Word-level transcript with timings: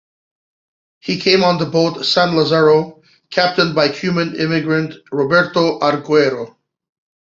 He 1.01 1.19
came 1.19 1.43
on 1.43 1.59
the 1.59 1.67
boat 1.67 2.07
"San 2.07 2.35
Lazaro" 2.35 3.03
captained 3.29 3.75
by 3.75 3.89
Cuban 3.89 4.35
immigrant 4.35 4.95
Roberto 5.11 5.77
Aguero. 5.77 6.55